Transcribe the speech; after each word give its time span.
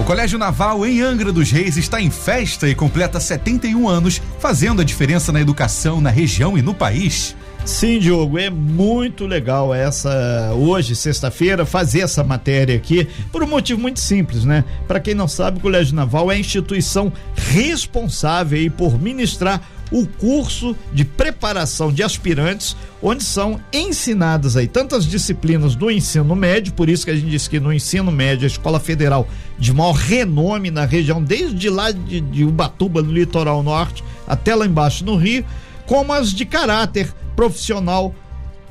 O 0.00 0.04
Colégio 0.04 0.38
Naval 0.38 0.86
em 0.86 1.02
Angra 1.02 1.30
dos 1.30 1.50
Reis 1.50 1.76
está 1.76 2.00
em 2.00 2.10
festa 2.10 2.66
e 2.66 2.74
completa 2.74 3.20
71 3.20 3.86
anos, 3.86 4.20
fazendo 4.38 4.80
a 4.80 4.84
diferença 4.84 5.30
na 5.30 5.42
educação 5.42 6.00
na 6.00 6.08
região 6.08 6.56
e 6.56 6.62
no 6.62 6.72
país. 6.72 7.36
Sim, 7.66 7.98
Diogo, 7.98 8.38
é 8.38 8.48
muito 8.48 9.26
legal 9.26 9.74
essa 9.74 10.52
hoje, 10.54 10.96
sexta-feira, 10.96 11.66
fazer 11.66 12.00
essa 12.00 12.24
matéria 12.24 12.74
aqui 12.74 13.06
por 13.30 13.42
um 13.42 13.46
motivo 13.46 13.78
muito 13.78 14.00
simples, 14.00 14.42
né? 14.42 14.64
Para 14.88 15.00
quem 15.00 15.14
não 15.14 15.28
sabe, 15.28 15.58
o 15.58 15.60
Colégio 15.60 15.94
Naval 15.94 16.32
é 16.32 16.36
a 16.36 16.38
instituição 16.38 17.12
responsável 17.36 18.70
por 18.70 18.98
ministrar 18.98 19.60
o 19.90 20.06
curso 20.06 20.76
de 20.92 21.04
preparação 21.04 21.92
de 21.92 22.02
aspirantes, 22.02 22.76
onde 23.02 23.24
são 23.24 23.60
ensinadas 23.72 24.56
aí 24.56 24.68
tantas 24.68 25.04
disciplinas 25.04 25.74
do 25.74 25.90
ensino 25.90 26.34
médio, 26.36 26.72
por 26.72 26.88
isso 26.88 27.04
que 27.04 27.10
a 27.10 27.14
gente 27.14 27.28
disse 27.28 27.50
que 27.50 27.58
no 27.58 27.72
ensino 27.72 28.10
médio 28.12 28.44
a 28.44 28.46
escola 28.46 28.78
federal 28.78 29.28
de 29.60 29.72
maior 29.72 29.92
renome 29.92 30.70
na 30.70 30.86
região, 30.86 31.22
desde 31.22 31.68
lá 31.68 31.92
de, 31.92 32.20
de 32.20 32.44
Ubatuba, 32.44 33.02
no 33.02 33.12
litoral 33.12 33.62
norte, 33.62 34.02
até 34.26 34.54
lá 34.54 34.66
embaixo 34.66 35.04
no 35.04 35.16
Rio, 35.16 35.44
como 35.86 36.12
as 36.12 36.32
de 36.32 36.46
caráter 36.46 37.12
profissional 37.36 38.14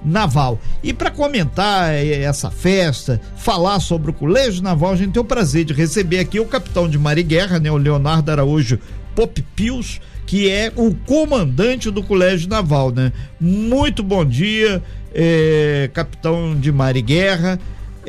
naval. 0.04 0.60
E 0.82 0.94
para 0.94 1.12
comentar 1.12 1.94
eh, 1.94 2.22
essa 2.22 2.50
festa, 2.50 3.22
falar 3.38 3.80
sobre 3.80 4.10
o 4.12 4.14
Colégio 4.14 4.64
Naval, 4.64 4.94
a 4.94 4.96
gente 4.96 5.12
tem 5.12 5.22
o 5.22 5.26
prazer 5.26 5.66
de 5.66 5.74
receber 5.74 6.20
aqui 6.20 6.40
o 6.40 6.46
capitão 6.46 6.90
de 6.90 6.98
Mar 6.98 7.18
e 7.18 7.24
Guerra, 7.24 7.60
né, 7.60 7.70
o 7.70 7.78
Leonardo 7.78 8.32
Araújo 8.32 8.80
Pop 9.16 9.42
Pius, 9.56 10.00
que 10.26 10.50
é 10.50 10.72
o 10.76 10.94
comandante 10.94 11.92
do 11.92 12.02
Colégio 12.02 12.50
Naval, 12.50 12.92
né? 12.92 13.12
Muito 13.40 14.04
bom 14.04 14.24
dia, 14.24 14.82
é, 15.14 15.90
capitão 15.94 16.56
de 16.56 16.72
Mar 16.72 16.96
e 16.96 17.02
Guerra. 17.02 17.60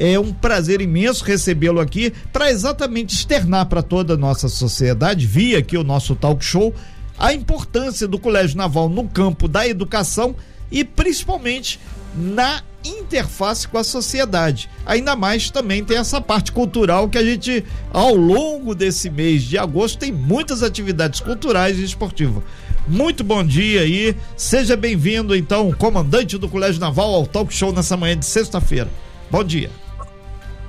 É 0.02 0.18
um 0.18 0.32
prazer 0.32 0.80
imenso 0.80 1.22
recebê-lo 1.22 1.78
aqui 1.78 2.10
para 2.32 2.50
exatamente 2.50 3.14
externar 3.14 3.66
para 3.66 3.82
toda 3.82 4.14
a 4.14 4.16
nossa 4.16 4.48
sociedade, 4.48 5.26
via 5.26 5.58
aqui 5.58 5.76
o 5.76 5.84
nosso 5.84 6.16
talk 6.16 6.42
show, 6.42 6.74
a 7.18 7.34
importância 7.34 8.08
do 8.08 8.18
Colégio 8.18 8.56
Naval 8.56 8.88
no 8.88 9.06
campo 9.06 9.46
da 9.46 9.68
educação 9.68 10.34
e 10.72 10.84
principalmente 10.84 11.78
na 12.16 12.62
interface 12.82 13.68
com 13.68 13.76
a 13.76 13.84
sociedade. 13.84 14.70
Ainda 14.86 15.14
mais 15.14 15.50
também 15.50 15.84
tem 15.84 15.98
essa 15.98 16.18
parte 16.18 16.50
cultural 16.50 17.06
que 17.06 17.18
a 17.18 17.22
gente, 17.22 17.62
ao 17.92 18.14
longo 18.14 18.74
desse 18.74 19.10
mês 19.10 19.42
de 19.42 19.58
agosto, 19.58 19.98
tem 19.98 20.10
muitas 20.10 20.62
atividades 20.62 21.20
culturais 21.20 21.78
e 21.78 21.84
esportivas. 21.84 22.42
Muito 22.88 23.22
bom 23.22 23.44
dia 23.44 23.82
aí, 23.82 24.16
seja 24.34 24.78
bem-vindo 24.78 25.36
então, 25.36 25.70
comandante 25.72 26.38
do 26.38 26.48
Colégio 26.48 26.80
Naval, 26.80 27.12
ao 27.12 27.26
Talk 27.26 27.52
Show 27.52 27.70
nessa 27.70 27.98
manhã 27.98 28.16
de 28.16 28.24
sexta-feira. 28.24 28.88
Bom 29.30 29.44
dia. 29.44 29.70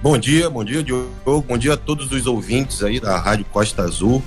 Bom 0.01 0.17
dia, 0.17 0.49
bom 0.49 0.63
dia, 0.63 0.81
Diogo. 0.81 1.45
Bom 1.47 1.55
dia 1.59 1.75
a 1.75 1.77
todos 1.77 2.11
os 2.11 2.25
ouvintes 2.25 2.81
aí 2.81 2.99
da 2.99 3.19
Rádio 3.19 3.45
Costa 3.45 3.83
Azul. 3.83 4.19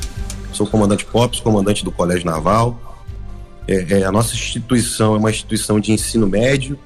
Sou 0.53 0.69
o 0.69 0.71
comandante 0.71 1.05
Pops, 1.05 1.41
comandante 1.41 1.85
do 1.85 1.91
Colégio 1.91 2.25
Naval. 2.25 3.03
É, 3.67 3.99
é, 3.99 4.05
a 4.05 4.13
nossa 4.13 4.35
instituição 4.35 5.17
é 5.17 5.19
uma 5.19 5.31
instituição 5.31 5.81
de 5.81 5.91
ensino 5.91 6.29
médio 6.29 6.79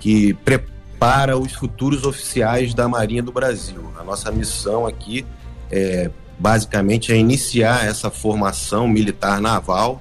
que 0.00 0.32
prepara 0.32 1.36
os 1.36 1.52
futuros 1.52 2.04
oficiais 2.04 2.72
da 2.72 2.88
Marinha 2.88 3.22
do 3.22 3.30
Brasil. 3.30 3.92
A 4.00 4.02
nossa 4.02 4.32
missão 4.32 4.86
aqui 4.86 5.26
é 5.70 6.10
basicamente 6.38 7.12
é 7.12 7.16
iniciar 7.18 7.84
essa 7.86 8.10
formação 8.10 8.88
militar 8.88 9.38
naval 9.38 10.00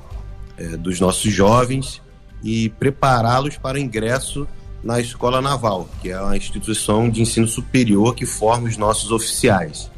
é, 0.57 0.77
dos 0.77 0.97
nossos 0.97 1.29
jovens 1.29 2.01
e 2.41 2.69
prepará-los 2.69 3.57
para 3.57 3.75
o 3.75 3.81
ingresso 3.81 4.47
na 4.83 4.99
Escola 4.99 5.41
Naval, 5.41 5.89
que 6.01 6.09
é 6.09 6.19
uma 6.19 6.35
instituição 6.35 7.09
de 7.09 7.21
ensino 7.21 7.47
superior 7.47 8.13
que 8.13 8.25
forma 8.25 8.67
os 8.67 8.77
nossos 8.77 9.11
oficiais. 9.11 9.89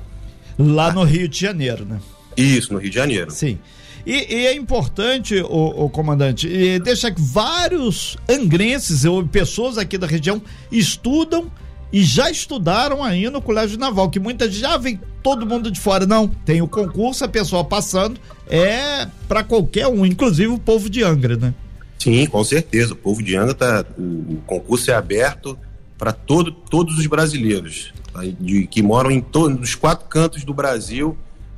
Lá 0.58 0.94
no 0.94 1.04
Rio 1.04 1.28
de 1.28 1.40
Janeiro, 1.40 1.86
né? 1.86 2.00
Isso, 2.38 2.74
no 2.74 2.80
Rio 2.80 2.90
de 2.90 2.96
Janeiro. 2.96 3.32
Sim. 3.32 3.58
E, 4.06 4.36
e 4.36 4.46
é 4.46 4.56
importante, 4.56 5.42
o, 5.42 5.90
comandante, 5.90 6.48
deixar 6.80 7.12
que 7.12 7.22
vários 7.22 8.16
angrenses 8.30 9.04
ou 9.04 9.26
pessoas 9.26 9.78
aqui 9.78 9.98
da 9.98 10.06
região 10.06 10.42
estudam 10.72 11.52
e 11.92 12.04
já 12.04 12.30
estudaram 12.30 13.04
aí 13.04 13.30
no 13.30 13.42
Colégio 13.42 13.80
Naval, 13.80 14.10
que 14.10 14.20
muita 14.20 14.46
gente 14.46 14.60
já 14.60 14.78
vem 14.78 15.00
todo 15.24 15.46
mundo 15.46 15.72
de 15.72 15.80
fora. 15.80 16.06
Não, 16.06 16.28
tem 16.28 16.62
o 16.62 16.68
concurso, 16.68 17.26
a 17.26 17.28
pessoa 17.28 17.64
passando, 17.64 18.20
é 18.48 19.08
para 19.28 19.44
qualquer 19.44 19.88
um, 19.88 20.06
inclusive 20.06 20.50
o 20.50 20.60
povo 20.60 20.88
de 20.90 21.04
Angra, 21.04 21.36
né? 21.36 21.54
Sim, 22.00 22.26
com 22.28 22.44
certeza. 22.44 22.94
O 22.94 22.96
povo 22.96 23.24
de 23.24 23.36
Angra 23.36 23.54
tá. 23.54 23.86
O, 23.98 24.02
o 24.02 24.44
concurso 24.46 24.92
é 24.92 24.94
aberto 24.94 25.58
para 25.98 26.12
todo, 26.12 26.52
todos 26.52 26.98
os 26.98 27.08
brasileiros 27.08 27.94
tá? 28.12 28.22
de, 28.40 28.68
que 28.68 28.82
moram 28.84 29.10
em 29.10 29.22
todos 29.22 29.60
os 29.62 29.76
quatro 29.76 30.08
cantos 30.08 30.44
do 30.44 30.54
Brasil 30.54 31.18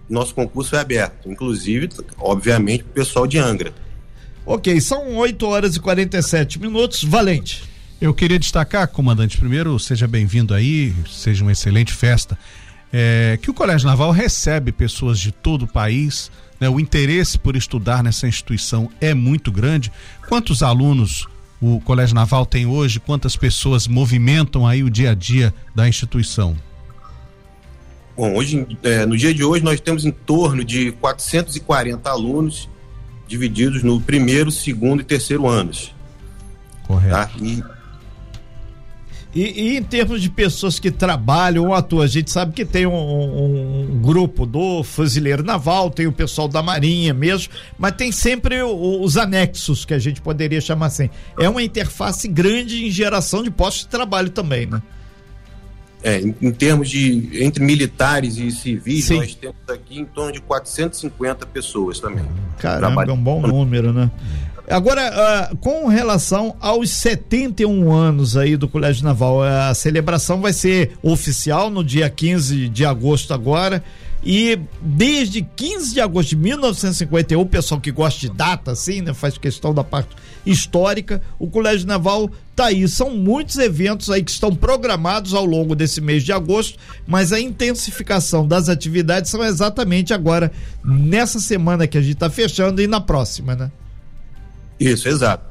nosso 0.10 0.34
concurso 0.34 0.76
é 0.76 0.80
aberto, 0.80 1.30
inclusive, 1.30 1.90
obviamente, 2.18 2.84
para 2.84 2.92
o 2.92 2.94
pessoal 2.94 3.28
de 3.28 3.38
Angra. 3.38 3.74
Ok, 4.46 4.80
são 4.80 5.16
8 5.18 5.46
horas 5.46 5.76
e 5.76 5.80
47 5.80 6.60
minutos. 6.60 7.04
Valente. 7.04 7.64
Eu 8.00 8.14
queria 8.14 8.40
destacar, 8.40 8.88
comandante, 8.88 9.38
primeiro, 9.38 9.78
seja 9.80 10.08
bem-vindo 10.08 10.54
aí, 10.54 10.94
seja 11.10 11.44
uma 11.44 11.52
excelente 11.52 11.92
festa. 11.92 12.38
É, 12.92 13.38
que 13.42 13.52
o 13.52 13.54
Colégio 13.54 13.88
Naval 13.88 14.12
recebe 14.12 14.72
pessoas 14.72 15.20
de 15.20 15.32
todo 15.32 15.64
o 15.64 15.68
país, 15.68 16.32
né? 16.60 16.70
o 16.70 16.80
interesse 16.80 17.38
por 17.38 17.56
estudar 17.56 18.02
nessa 18.02 18.28
instituição 18.28 18.90
é 19.02 19.14
muito 19.14 19.52
grande. 19.52 19.92
Quantos 20.28 20.64
alunos 20.64 21.28
o 21.62 21.82
Colégio 21.82 22.16
Naval 22.16 22.46
tem 22.46 22.66
hoje? 22.66 23.00
Quantas 23.00 23.36
pessoas 23.36 23.88
movimentam 23.88 24.66
aí 24.66 24.84
o 24.84 24.90
dia 24.90 25.12
a 25.12 25.14
dia 25.14 25.54
da 25.76 25.88
instituição? 25.88 26.56
Bom, 28.16 28.36
hoje, 28.36 28.66
é, 28.82 29.06
no 29.06 29.16
dia 29.16 29.34
de 29.34 29.44
hoje 29.44 29.64
nós 29.64 29.80
temos 29.80 30.06
em 30.06 30.12
torno 30.12 30.64
de 30.64 30.92
440 30.94 32.10
alunos 32.10 32.68
divididos 33.28 33.84
no 33.84 34.02
primeiro, 34.02 34.50
segundo 34.50 35.02
e 35.02 35.04
terceiro 35.04 35.48
anos. 35.48 35.94
Correto. 36.88 37.14
Tá? 37.14 37.30
E, 37.40 37.64
e, 39.38 39.74
e, 39.74 39.78
em 39.78 39.84
termos 39.84 40.20
de 40.20 40.32
pessoas 40.32 40.80
que 40.80 40.90
trabalham 40.90 41.68
ou 41.68 41.76
atuam, 41.76 42.02
a 42.02 42.08
gente 42.08 42.32
sabe 42.32 42.54
que 42.54 42.66
tem 42.66 42.88
um, 42.88 42.96
um, 42.96 44.02
grupo 44.02 44.48
do 44.48 44.84
Fuzileiro 44.84 45.44
Naval, 45.44 45.92
tem 45.92 46.08
o 46.08 46.12
pessoal 46.12 46.48
da 46.48 46.64
Marinha 46.64 47.14
mesmo, 47.14 47.54
mas 47.78 47.92
tem 47.92 48.12
sempre 48.12 48.60
o, 48.64 49.00
os 49.00 49.16
anexos, 49.16 49.86
que 49.86 49.94
a 49.94 50.00
gente 50.00 50.22
poderia 50.22 50.60
chamar 50.60 50.88
assim. 50.88 51.08
É 51.40 51.48
uma 51.48 51.62
interface 51.62 52.28
grande 52.28 52.88
em 52.88 52.90
geração 52.90 53.44
de 53.44 53.52
postos 53.52 53.84
de 53.84 53.90
trabalho 53.90 54.32
também, 54.32 54.66
né? 54.66 54.82
É, 56.02 56.20
em, 56.20 56.36
em, 56.42 56.52
termos 56.52 56.90
de 56.90 57.30
entre 57.44 57.64
militares 57.64 58.38
e 58.38 58.50
civis, 58.50 59.06
Sim. 59.06 59.18
nós 59.18 59.36
temos 59.36 59.58
aqui 59.70 60.00
em 60.00 60.06
torno 60.06 60.32
de 60.32 60.42
450 60.42 61.46
pessoas 61.46 62.00
também. 62.00 62.26
Caramba, 62.58 63.04
é 63.04 63.12
um 63.12 63.22
bom 63.22 63.40
número, 63.40 63.94
né? 63.94 64.10
Agora, 64.70 65.50
uh, 65.54 65.58
com 65.58 65.88
relação 65.88 66.58
aos 66.60 66.90
71 66.90 67.90
anos 67.94 68.36
aí 68.36 68.58
do 68.58 68.68
Colégio 68.68 69.06
Naval, 69.06 69.42
a 69.42 69.74
celebração 69.74 70.42
vai 70.42 70.52
ser 70.52 70.92
oficial 71.02 71.70
no 71.70 71.82
dia 71.82 72.10
15 72.10 72.68
de 72.68 72.86
agosto 72.86 73.34
agora. 73.34 73.82
E 74.22 74.60
desde 74.82 75.42
15 75.42 75.94
de 75.94 76.02
agosto 76.02 76.30
de 76.32 76.36
1951, 76.36 77.40
o 77.40 77.46
pessoal 77.46 77.80
que 77.80 77.92
gosta 77.94 78.20
de 78.20 78.30
data, 78.30 78.72
assim, 78.72 79.00
né, 79.00 79.14
faz 79.14 79.38
questão 79.38 79.74
da 79.74 79.86
parte 79.86 80.10
histórica, 80.46 81.22
o 81.40 81.48
Colégio 81.48 81.88
Naval 81.88 82.30
tá 82.54 82.66
aí. 82.66 82.86
São 82.90 83.12
muitos 83.12 83.58
eventos 83.58 84.10
aí 84.10 84.22
que 84.22 84.32
estão 84.32 84.54
programados 84.54 85.34
ao 85.34 85.46
longo 85.46 85.76
desse 85.76 86.02
mês 86.02 86.24
de 86.24 86.34
agosto, 86.34 86.78
mas 87.06 87.32
a 87.32 87.40
intensificação 87.40 88.46
das 88.46 88.68
atividades 88.68 89.32
são 89.32 89.42
exatamente 89.46 90.14
agora, 90.14 90.52
nessa 90.84 91.40
semana 91.40 91.88
que 91.88 91.98
a 91.98 92.02
gente 92.02 92.16
está 92.16 92.30
fechando 92.30 92.82
e 92.82 92.88
na 92.88 93.00
próxima, 93.00 93.56
né? 93.56 93.72
Isso, 94.80 95.08
exato. 95.08 95.46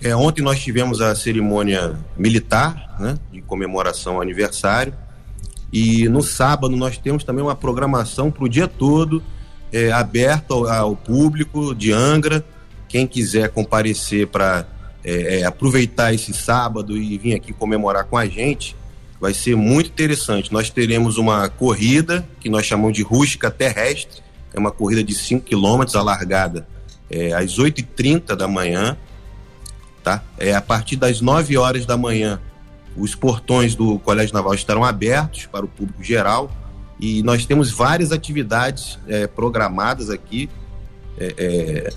É, 0.00 0.14
ontem 0.14 0.42
nós 0.42 0.60
tivemos 0.60 1.00
a 1.00 1.14
cerimônia 1.14 1.96
militar, 2.16 2.96
né, 3.00 3.18
de 3.32 3.40
comemoração 3.40 4.16
ao 4.16 4.22
aniversário 4.22 4.94
e 5.72 6.08
no 6.08 6.22
sábado 6.22 6.74
nós 6.76 6.96
temos 6.96 7.24
também 7.24 7.44
uma 7.44 7.54
programação 7.54 8.30
para 8.30 8.44
o 8.44 8.48
dia 8.48 8.66
todo, 8.66 9.22
é, 9.72 9.92
aberta 9.92 10.54
ao, 10.54 10.66
ao, 10.66 10.96
público 10.96 11.74
de 11.74 11.92
Angra. 11.92 12.44
Quem 12.88 13.06
quiser 13.06 13.50
comparecer 13.50 14.28
para 14.28 14.66
é, 15.04 15.40
é, 15.40 15.44
aproveitar 15.44 16.14
esse 16.14 16.32
sábado 16.32 16.96
e 16.96 17.18
vir 17.18 17.34
aqui 17.34 17.52
comemorar 17.52 18.04
com 18.04 18.16
a 18.16 18.26
gente, 18.26 18.74
vai 19.20 19.34
ser 19.34 19.56
muito 19.56 19.90
interessante. 19.90 20.52
Nós 20.52 20.70
teremos 20.70 21.18
uma 21.18 21.48
corrida 21.50 22.26
que 22.40 22.48
nós 22.48 22.64
chamamos 22.64 22.96
de 22.96 23.02
rústica 23.02 23.50
terrestre, 23.50 24.22
é 24.54 24.58
uma 24.58 24.70
corrida 24.70 25.04
de 25.04 25.14
5 25.14 25.44
quilômetros, 25.44 25.96
alargada 25.96 26.66
é, 27.10 27.32
às 27.32 27.58
8h30 27.58 28.34
da 28.34 28.48
manhã. 28.48 28.96
Tá? 30.02 30.22
É, 30.38 30.54
a 30.54 30.60
partir 30.60 30.96
das 30.96 31.20
9 31.20 31.56
horas 31.56 31.84
da 31.84 31.96
manhã 31.96 32.40
os 32.98 33.14
portões 33.14 33.74
do 33.74 33.98
Colégio 34.00 34.34
Naval 34.34 34.54
estarão 34.54 34.84
abertos 34.84 35.46
para 35.46 35.64
o 35.64 35.68
público 35.68 36.02
geral 36.02 36.50
e 37.00 37.22
nós 37.22 37.46
temos 37.46 37.70
várias 37.70 38.10
atividades 38.10 38.98
é, 39.06 39.26
programadas 39.26 40.10
aqui. 40.10 40.50
É, 41.18 41.34
é, 41.38 41.92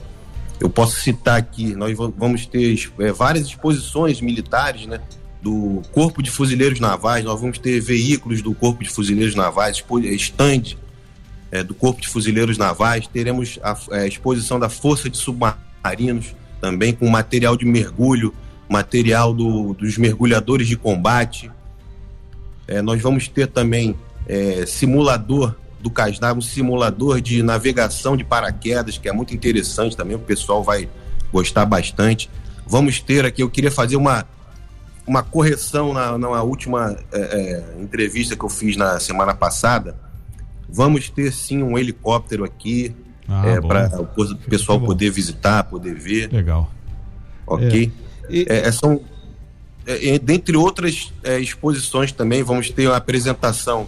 eu 0.60 0.70
posso 0.70 1.00
citar 1.00 1.40
aqui, 1.40 1.76
nós 1.76 1.98
vamos 1.98 2.46
ter 2.46 2.92
é, 3.00 3.12
várias 3.12 3.48
exposições 3.48 4.22
militares, 4.22 4.86
né? 4.86 5.02
Do 5.42 5.82
Corpo 5.92 6.22
de 6.22 6.30
Fuzileiros 6.30 6.80
Navais, 6.80 7.26
nós 7.26 7.42
vamos 7.42 7.58
ter 7.58 7.80
veículos 7.80 8.44
do 8.44 8.54
Corpo 8.54 8.84
de 8.84 8.92
Fuzileiros 8.92 9.34
Navais, 9.34 9.84
stand 10.20 10.78
é, 11.52 11.64
do 11.64 11.74
Corpo 11.74 12.02
de 12.02 12.08
Fuzileiros 12.08 12.58
Navais, 12.58 13.08
teremos 13.08 13.60
a, 13.62 13.78
a 13.92 14.04
é, 14.04 14.08
exposição 14.08 14.60
da 14.60 14.70
Força 14.70 15.10
de 15.10 15.18
Submarinos, 15.18 16.34
também 16.62 16.94
com 16.94 17.08
material 17.08 17.58
de 17.58 17.66
mergulho, 17.66 18.34
material 18.70 19.34
do, 19.34 19.74
dos 19.74 19.98
mergulhadores 19.98 20.68
de 20.68 20.78
combate. 20.78 21.52
É, 22.68 22.82
nós 22.82 23.02
vamos 23.02 23.28
ter 23.28 23.48
também 23.48 23.96
é, 24.28 24.66
simulador 24.66 25.56
do 25.82 25.90
Casnar, 25.90 26.38
um 26.38 26.42
simulador 26.42 27.20
de 27.20 27.42
navegação 27.44 28.16
de 28.16 28.24
paraquedas, 28.24 28.98
que 28.98 29.10
é 29.10 29.12
muito 29.12 29.34
interessante 29.34 29.98
também, 29.98 30.16
o 30.16 30.20
pessoal 30.20 30.64
vai 30.64 30.88
gostar 31.34 31.66
bastante. 31.66 32.30
Vamos 32.66 33.02
ter 33.02 33.26
aqui, 33.26 33.44
eu 33.44 33.50
queria 33.50 33.72
fazer 33.72 33.96
uma, 33.96 34.26
uma 35.06 35.24
correção 35.24 35.94
na, 35.94 36.18
na 36.18 36.42
última 36.44 36.96
é, 37.12 37.20
é, 37.20 37.82
entrevista 37.82 38.36
que 38.36 38.46
eu 38.46 38.50
fiz 38.50 38.78
na 38.78 39.00
semana 39.00 39.34
passada. 39.34 39.96
Vamos 40.70 41.10
ter 41.10 41.32
sim 41.32 41.62
um 41.62 41.78
helicóptero 41.78 42.44
aqui 42.44 42.96
ah, 43.28 43.48
é, 43.48 43.62
para 43.62 44.02
o 44.02 44.36
pessoal 44.50 44.80
poder 44.80 45.10
visitar, 45.10 45.64
poder 45.64 45.96
ver. 45.96 46.32
Legal. 46.32 46.72
Ok? 47.46 47.92
E... 48.30 48.46
É, 48.50 48.68
é, 48.68 48.72
são, 48.72 49.02
é, 49.86 50.18
dentre 50.18 50.56
outras 50.56 51.12
exposições 51.42 52.12
também, 52.12 52.44
vamos 52.44 52.70
ter 52.70 52.88
uma 52.88 52.98
apresentação 52.98 53.88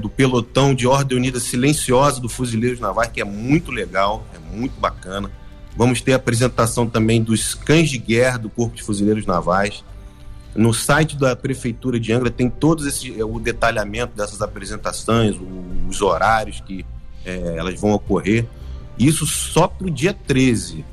do 0.00 0.08
pelotão 0.08 0.74
de 0.74 0.86
Ordem 0.86 1.18
Unida 1.18 1.38
Silenciosa 1.38 2.20
do 2.20 2.28
Fuzileiros 2.28 2.80
Navais, 2.80 3.10
que 3.12 3.20
é 3.20 3.24
muito 3.24 3.70
legal, 3.70 4.26
é 4.34 4.56
muito 4.56 4.80
bacana. 4.80 5.30
Vamos 5.76 6.00
ter 6.00 6.14
a 6.14 6.16
apresentação 6.16 6.86
também 6.86 7.22
dos 7.22 7.54
cães 7.54 7.90
de 7.90 7.98
guerra 7.98 8.38
do 8.38 8.50
Corpo 8.50 8.76
de 8.76 8.82
Fuzileiros 8.82 9.24
Navais. 9.24 9.84
No 10.54 10.74
site 10.74 11.16
da 11.16 11.34
Prefeitura 11.34 11.98
de 11.98 12.12
Angra 12.12 12.30
tem 12.30 12.50
todo 12.50 12.86
esse, 12.86 13.10
o 13.22 13.38
detalhamento 13.40 14.14
dessas 14.14 14.42
apresentações, 14.42 15.36
os 15.88 16.02
horários 16.02 16.60
que 16.60 16.84
é, 17.24 17.54
elas 17.56 17.80
vão 17.80 17.92
ocorrer. 17.92 18.46
Isso 18.98 19.26
só 19.26 19.66
para 19.66 19.86
o 19.86 19.90
dia 19.90 20.12
13, 20.12 20.84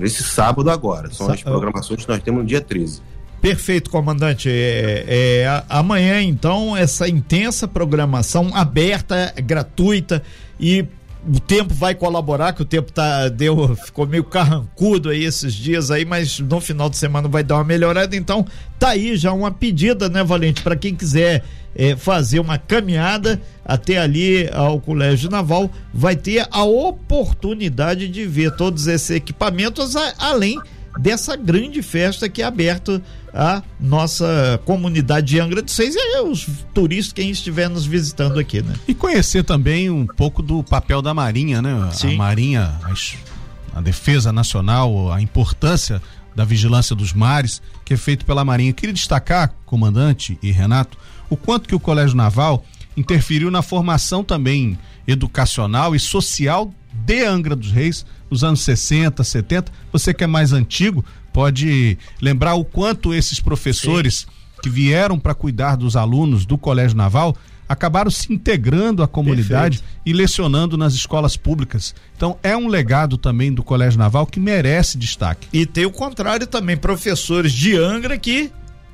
esse 0.00 0.24
sábado 0.24 0.70
agora. 0.70 1.10
São 1.12 1.30
as 1.30 1.42
programações 1.42 2.04
que 2.04 2.08
nós 2.08 2.22
temos 2.22 2.42
no 2.42 2.46
dia 2.46 2.60
13. 2.60 3.00
Perfeito, 3.40 3.90
comandante. 3.90 4.48
É, 4.48 5.04
é, 5.08 5.64
amanhã, 5.68 6.22
então, 6.22 6.76
essa 6.76 7.08
intensa 7.08 7.66
programação 7.66 8.50
aberta, 8.54 9.34
gratuita 9.36 10.22
e 10.60 10.86
o 11.26 11.38
tempo 11.38 11.72
vai 11.72 11.94
colaborar, 11.94 12.52
que 12.52 12.62
o 12.62 12.64
tempo 12.64 12.90
tá, 12.90 13.28
deu, 13.28 13.76
ficou 13.76 14.06
meio 14.06 14.24
carrancudo 14.24 15.10
aí 15.10 15.24
esses 15.24 15.54
dias 15.54 15.90
aí, 15.90 16.04
mas 16.04 16.40
no 16.40 16.60
final 16.60 16.90
de 16.90 16.96
semana 16.96 17.28
vai 17.28 17.44
dar 17.44 17.56
uma 17.56 17.64
melhorada. 17.64 18.16
Então, 18.16 18.44
tá 18.78 18.88
aí 18.88 19.16
já 19.16 19.32
uma 19.32 19.50
pedida, 19.50 20.08
né, 20.08 20.24
Valente, 20.24 20.62
para 20.62 20.74
quem 20.74 20.94
quiser 20.94 21.44
é, 21.74 21.96
fazer 21.96 22.40
uma 22.40 22.58
caminhada 22.58 23.40
até 23.64 23.98
ali 23.98 24.48
ao 24.52 24.80
Colégio 24.80 25.30
Naval, 25.30 25.70
vai 25.94 26.16
ter 26.16 26.46
a 26.50 26.64
oportunidade 26.64 28.08
de 28.08 28.26
ver 28.26 28.56
todos 28.56 28.86
esses 28.86 29.10
equipamentos, 29.10 29.94
além 30.18 30.60
dessa 30.98 31.36
grande 31.36 31.82
festa 31.82 32.28
que 32.28 32.42
é 32.42 32.44
aberta 32.44 33.02
à 33.32 33.62
nossa 33.80 34.60
comunidade 34.64 35.28
de 35.28 35.40
Angra 35.40 35.62
dos 35.62 35.74
Seis 35.74 35.94
e 35.96 36.20
os 36.20 36.46
turistas 36.74 37.12
quem 37.12 37.30
estiver 37.30 37.68
nos 37.68 37.86
visitando 37.86 38.38
aqui, 38.38 38.62
né? 38.62 38.74
E 38.86 38.94
conhecer 38.94 39.44
também 39.44 39.90
um 39.90 40.06
pouco 40.06 40.42
do 40.42 40.62
papel 40.62 41.00
da 41.00 41.14
Marinha, 41.14 41.62
né? 41.62 41.90
Sim. 41.92 42.14
A 42.14 42.18
Marinha, 42.18 42.80
a, 42.82 43.78
a 43.78 43.80
defesa 43.80 44.32
nacional, 44.32 45.12
a 45.12 45.20
importância 45.20 46.02
da 46.34 46.44
vigilância 46.44 46.94
dos 46.94 47.12
mares 47.12 47.62
que 47.84 47.94
é 47.94 47.96
feito 47.96 48.24
pela 48.24 48.44
Marinha. 48.44 48.70
Eu 48.70 48.74
queria 48.74 48.92
destacar, 48.94 49.54
comandante 49.64 50.38
e 50.42 50.50
Renato, 50.50 50.98
o 51.28 51.36
quanto 51.36 51.68
que 51.68 51.74
o 51.74 51.80
Colégio 51.80 52.16
Naval 52.16 52.64
interferiu 52.96 53.50
na 53.50 53.62
formação 53.62 54.22
também 54.22 54.78
educacional 55.06 55.94
e 55.94 56.00
social 56.00 56.72
de 56.92 57.24
Angra 57.24 57.56
dos 57.56 57.72
Reis 57.72 58.04
nos 58.32 58.42
anos 58.42 58.62
60, 58.62 59.22
70. 59.22 59.70
Você 59.92 60.14
que 60.14 60.24
é 60.24 60.26
mais 60.26 60.52
antigo 60.52 61.04
pode 61.32 61.98
lembrar 62.20 62.54
o 62.54 62.64
quanto 62.64 63.12
esses 63.12 63.38
professores 63.38 64.20
Sim. 64.20 64.26
que 64.62 64.70
vieram 64.70 65.18
para 65.18 65.34
cuidar 65.34 65.76
dos 65.76 65.96
alunos 65.96 66.46
do 66.46 66.56
Colégio 66.56 66.96
Naval 66.96 67.36
acabaram 67.68 68.10
se 68.10 68.32
integrando 68.32 69.02
à 69.02 69.08
comunidade 69.08 69.78
Perfeito. 69.78 70.00
e 70.04 70.12
lecionando 70.12 70.76
nas 70.76 70.94
escolas 70.94 71.36
públicas. 71.36 71.94
Então 72.16 72.38
é 72.42 72.56
um 72.56 72.68
legado 72.68 73.16
também 73.16 73.52
do 73.52 73.62
Colégio 73.62 73.98
Naval 73.98 74.26
que 74.26 74.40
merece 74.40 74.98
destaque. 74.98 75.48
E 75.52 75.64
tem 75.64 75.86
o 75.86 75.90
contrário 75.90 76.46
também, 76.46 76.76
professores 76.76 77.52
de 77.52 77.76
Angra 77.76 78.18
que 78.18 78.50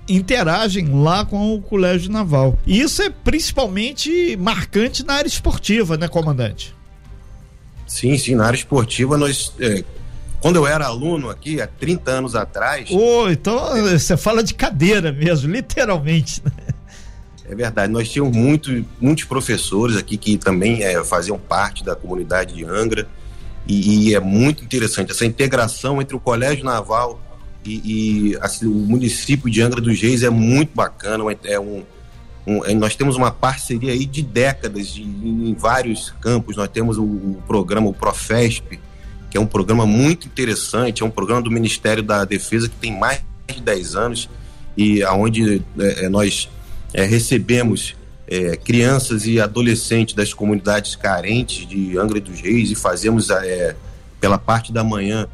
interagem 0.08 0.88
lá 1.02 1.24
com 1.24 1.54
o 1.54 1.60
Colégio 1.60 2.10
Naval. 2.10 2.58
E 2.66 2.80
isso 2.80 3.02
é 3.02 3.10
principalmente 3.10 4.36
marcante 4.36 5.04
na 5.04 5.14
área 5.14 5.28
esportiva, 5.28 5.96
né, 5.96 6.08
comandante? 6.08 6.77
Sim, 7.88 8.16
sim, 8.18 8.34
na 8.34 8.46
área 8.46 8.56
esportiva 8.56 9.16
nós. 9.16 9.52
É, 9.58 9.82
quando 10.40 10.56
eu 10.56 10.66
era 10.66 10.86
aluno 10.86 11.30
aqui, 11.30 11.60
há 11.60 11.66
30 11.66 12.10
anos 12.10 12.36
atrás. 12.36 12.88
Oh, 12.92 13.28
então 13.28 13.58
você 13.82 14.16
fala 14.16 14.42
de 14.42 14.54
cadeira 14.54 15.10
mesmo, 15.10 15.50
literalmente. 15.50 16.40
Né? 16.44 16.52
É 17.50 17.54
verdade, 17.54 17.90
nós 17.90 18.08
tínhamos 18.10 18.36
muito, 18.36 18.84
muitos 19.00 19.24
professores 19.24 19.96
aqui 19.96 20.18
que 20.18 20.36
também 20.36 20.82
é, 20.82 21.02
faziam 21.02 21.38
parte 21.38 21.82
da 21.82 21.96
comunidade 21.96 22.54
de 22.54 22.64
Angra. 22.64 23.08
E, 23.66 24.10
e, 24.10 24.14
é 24.14 24.20
muito 24.20 24.62
interessante 24.62 25.10
essa 25.10 25.26
integração 25.26 26.00
entre 26.00 26.14
o 26.14 26.20
Colégio 26.20 26.64
Naval 26.64 27.20
e, 27.64 28.32
e 28.32 28.38
assim, 28.40 28.66
o 28.66 28.74
município 28.74 29.50
de 29.50 29.60
Angra 29.60 29.80
dos 29.80 30.00
Reis 30.00 30.22
é 30.22 30.30
muito 30.30 30.74
bacana. 30.74 31.24
É 31.44 31.58
um, 31.58 31.82
um, 32.48 32.64
é, 32.64 32.74
nós 32.74 32.96
temos 32.96 33.14
uma 33.16 33.30
parceria 33.30 33.92
aí 33.92 34.06
de 34.06 34.22
décadas 34.22 34.88
de, 34.88 35.02
em 35.02 35.54
vários 35.54 36.10
campos. 36.20 36.56
Nós 36.56 36.68
temos 36.68 36.96
o, 36.96 37.02
o, 37.02 37.42
programa, 37.46 37.88
o 37.88 37.92
Profesp, 37.92 38.80
que 39.30 39.36
é 39.36 39.40
um 39.40 39.46
programa 39.46 39.84
muito 39.84 40.26
interessante, 40.26 41.02
é 41.02 41.06
um 41.06 41.10
programa 41.10 41.42
do 41.42 41.50
Ministério 41.50 42.02
da 42.02 42.24
Defesa 42.24 42.66
que 42.66 42.76
tem 42.76 42.98
mais 42.98 43.20
de 43.46 43.60
10 43.60 43.96
anos 43.96 44.30
e 44.74 45.02
aonde 45.02 45.62
é, 45.78 46.04
é, 46.04 46.08
nós 46.08 46.48
é, 46.94 47.04
recebemos 47.04 47.94
é, 48.26 48.56
crianças 48.56 49.26
e 49.26 49.38
adolescentes 49.38 50.14
das 50.14 50.32
comunidades 50.32 50.96
carentes 50.96 51.66
de 51.66 51.98
Angra 51.98 52.18
dos 52.18 52.40
Reis 52.40 52.70
e 52.70 52.74
fazemos 52.74 53.28
é, 53.28 53.76
pela 54.20 54.38
parte 54.38 54.72
da 54.72 54.82
manhã 54.82 55.28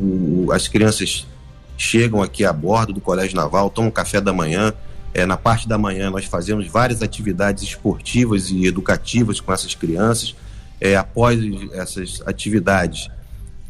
o, 0.00 0.50
as 0.50 0.66
crianças 0.66 1.24
chegam 1.78 2.20
aqui 2.20 2.44
a 2.44 2.52
bordo 2.52 2.92
do 2.92 3.00
Colégio 3.00 3.36
Naval, 3.36 3.70
tomam 3.70 3.92
café 3.92 4.20
da 4.20 4.32
manhã, 4.32 4.74
é, 5.14 5.26
na 5.26 5.36
parte 5.36 5.68
da 5.68 5.76
manhã, 5.76 6.10
nós 6.10 6.24
fazemos 6.24 6.66
várias 6.66 7.02
atividades 7.02 7.62
esportivas 7.62 8.50
e 8.50 8.66
educativas 8.66 9.40
com 9.40 9.52
essas 9.52 9.74
crianças. 9.74 10.34
É, 10.80 10.96
após 10.96 11.38
essas 11.72 12.22
atividades, 12.26 13.08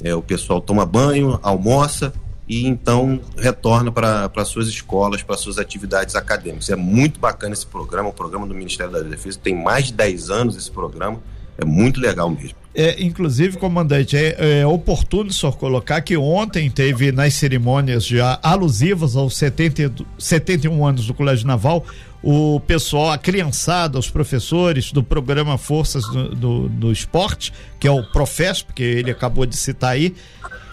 é, 0.02 0.14
o 0.14 0.22
pessoal 0.22 0.61
toma 0.61 0.87
banho, 0.87 1.38
almoça 1.42 2.12
e 2.49 2.66
então 2.66 3.20
retorna 3.37 3.90
para 3.90 4.44
suas 4.44 4.68
escolas, 4.68 5.22
para 5.22 5.37
suas 5.37 5.58
atividades 5.58 6.14
acadêmicas. 6.14 6.70
É 6.70 6.76
muito 6.76 7.18
bacana 7.18 7.52
esse 7.52 7.66
programa, 7.66 8.08
o 8.08 8.12
programa 8.12 8.46
do 8.46 8.54
Ministério 8.54 8.92
da 8.92 9.00
Defesa. 9.00 9.38
Tem 9.42 9.54
mais 9.54 9.87
de 9.87 9.94
10 9.94 10.30
anos 10.30 10.56
esse 10.56 10.70
programa, 10.70 11.20
é 11.58 11.64
muito 11.64 12.00
legal 12.00 12.30
mesmo. 12.30 12.62
É, 12.75 13.02
inclusive, 13.02 13.59
comandante, 13.59 14.17
é, 14.17 14.61
é 14.61 14.67
oportuno 14.67 15.31
só 15.31 15.52
colocar 15.52 16.00
que 16.00 16.17
ontem 16.17 16.71
teve 16.71 17.12
nas 17.12 17.35
cerimônias 17.35 18.07
já 18.07 18.38
alusivas 18.43 19.14
aos 19.14 19.37
70, 19.37 19.93
71 20.19 20.87
anos 20.87 21.07
do 21.07 21.12
Colégio 21.12 21.47
Naval, 21.47 21.85
o 22.23 22.61
pessoal, 22.61 23.11
a 23.11 23.19
criançada, 23.19 23.99
os 23.99 24.09
professores 24.09 24.91
do 24.91 25.02
programa 25.02 25.59
Forças 25.59 26.05
do, 26.05 26.35
do, 26.35 26.69
do 26.69 26.93
Esporte, 26.93 27.52
que 27.79 27.87
é 27.87 27.91
o 27.91 28.05
Profesp, 28.11 28.73
que 28.73 28.83
ele 28.83 29.11
acabou 29.11 29.45
de 29.45 29.57
citar 29.57 29.91
aí, 29.91 30.14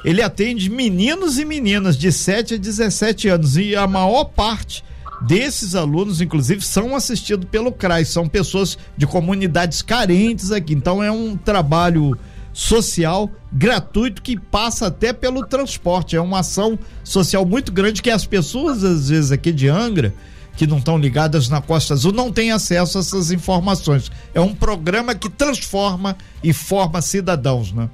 ele 0.05 0.21
atende 0.21 0.69
meninos 0.69 1.37
e 1.37 1.43
meninas 1.43 1.97
de 1.97 2.11
7 2.11 2.53
a 2.53 2.57
17 2.57 3.27
anos 3.27 3.57
e 3.57 3.75
a 3.75 3.85
maior 3.85 4.25
parte 4.25 4.85
desses 5.21 5.75
alunos, 5.75 6.21
inclusive, 6.21 6.61
são 6.61 6.95
assistidos 6.95 7.47
pelo 7.49 7.71
CRAS, 7.71 8.09
são 8.09 8.27
pessoas 8.27 8.77
de 8.97 9.05
comunidades 9.05 9.81
carentes 9.81 10.51
aqui. 10.51 10.73
Então 10.73 11.03
é 11.03 11.11
um 11.11 11.35
trabalho 11.35 12.17
social 12.53 13.29
gratuito 13.51 14.21
que 14.21 14.39
passa 14.39 14.87
até 14.87 15.13
pelo 15.13 15.45
transporte. 15.45 16.15
É 16.15 16.21
uma 16.21 16.39
ação 16.39 16.77
social 17.03 17.45
muito 17.45 17.71
grande 17.71 18.01
que 18.01 18.09
as 18.09 18.25
pessoas, 18.25 18.83
às 18.83 19.09
vezes, 19.09 19.31
aqui 19.31 19.51
de 19.51 19.67
Angra, 19.67 20.13
que 20.55 20.67
não 20.67 20.77
estão 20.77 20.97
ligadas 20.97 21.47
na 21.47 21.61
Costa 21.61 21.93
Azul, 21.93 22.11
não 22.11 22.31
têm 22.31 22.51
acesso 22.51 22.97
a 22.97 23.01
essas 23.01 23.31
informações. 23.31 24.11
É 24.33 24.41
um 24.41 24.53
programa 24.53 25.15
que 25.15 25.29
transforma 25.29 26.17
e 26.43 26.51
forma 26.51 27.01
cidadãos, 27.01 27.71
né? 27.71 27.89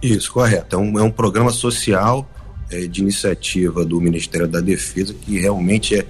Isso, 0.00 0.32
correto. 0.32 0.76
É 0.76 0.78
um, 0.78 0.98
é 0.98 1.02
um 1.02 1.10
programa 1.10 1.50
social 1.50 2.28
é, 2.70 2.86
de 2.86 3.00
iniciativa 3.00 3.84
do 3.84 4.00
Ministério 4.00 4.48
da 4.48 4.60
Defesa 4.60 5.14
que 5.14 5.38
realmente 5.38 5.96
é, 5.96 6.06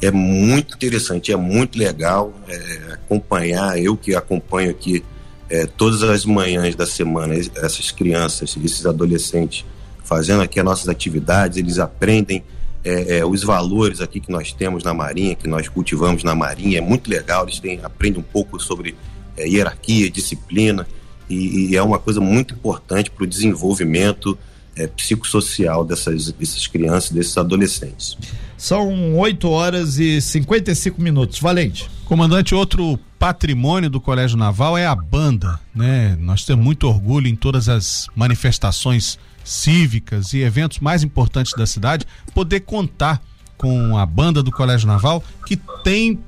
é 0.00 0.10
muito 0.10 0.74
interessante, 0.74 1.32
é 1.32 1.36
muito 1.36 1.78
legal 1.78 2.32
é, 2.48 2.92
acompanhar. 2.94 3.78
Eu 3.78 3.96
que 3.96 4.14
acompanho 4.14 4.70
aqui 4.70 5.04
é, 5.50 5.66
todas 5.66 6.02
as 6.02 6.24
manhãs 6.24 6.74
da 6.74 6.86
semana 6.86 7.34
essas 7.34 7.90
crianças, 7.90 8.56
esses 8.56 8.86
adolescentes 8.86 9.64
fazendo 10.08 10.42
aqui 10.42 10.58
as 10.58 10.64
nossas 10.64 10.88
atividades, 10.88 11.58
eles 11.58 11.78
aprendem 11.78 12.42
é, 12.82 13.18
é, 13.18 13.26
os 13.26 13.42
valores 13.42 14.00
aqui 14.00 14.20
que 14.20 14.32
nós 14.32 14.52
temos 14.52 14.82
na 14.82 14.94
Marinha, 14.94 15.34
que 15.34 15.46
nós 15.46 15.68
cultivamos 15.68 16.24
na 16.24 16.34
Marinha, 16.34 16.78
é 16.78 16.80
muito 16.80 17.10
legal, 17.10 17.44
eles 17.44 17.60
têm, 17.60 17.80
aprendem 17.82 18.20
um 18.20 18.24
pouco 18.24 18.58
sobre 18.58 18.94
é, 19.36 19.46
hierarquia, 19.46 20.10
disciplina, 20.10 20.86
e, 21.28 21.72
e, 21.72 21.76
é 21.76 21.82
uma 21.82 21.98
coisa 21.98 22.22
muito 22.22 22.54
importante 22.54 23.10
para 23.10 23.24
o 23.24 23.26
desenvolvimento 23.26 24.38
é, 24.78 24.86
psicossocial 24.86 25.84
dessas, 25.84 26.30
dessas 26.32 26.66
crianças, 26.66 27.10
desses 27.10 27.36
adolescentes. 27.36 28.16
São 28.56 29.16
8 29.18 29.48
horas 29.50 29.98
e 29.98 30.20
55 30.20 31.00
minutos. 31.02 31.40
Valente. 31.40 31.90
Comandante, 32.04 32.54
outro 32.54 32.98
patrimônio 33.18 33.90
do 33.90 34.00
Colégio 34.00 34.38
Naval 34.38 34.78
é 34.78 34.86
a 34.86 34.94
banda, 34.94 35.60
né? 35.74 36.16
Nós 36.20 36.44
temos 36.44 36.64
muito 36.64 36.86
orgulho 36.86 37.26
em 37.26 37.36
todas 37.36 37.68
as 37.68 38.06
manifestações 38.14 39.18
cívicas 39.44 40.32
e 40.32 40.40
eventos 40.40 40.78
mais 40.78 41.02
importantes 41.02 41.52
da 41.54 41.66
cidade, 41.66 42.06
poder 42.34 42.60
contar 42.60 43.20
com 43.56 43.96
a 43.96 44.06
banda 44.06 44.42
do 44.42 44.52
Colégio 44.52 44.86
Naval, 44.86 45.22
que 45.46 45.56
tem 45.82 46.18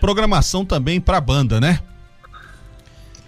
programação 0.00 0.64
também 0.64 1.00
para 1.00 1.18
a 1.18 1.20
banda, 1.20 1.60
né? 1.60 1.80